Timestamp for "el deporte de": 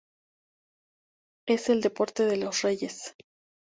1.69-2.37